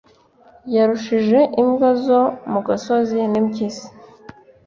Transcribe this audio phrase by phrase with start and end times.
[0.75, 3.87] yarushije imbwa zo mu gasozi n'impyisi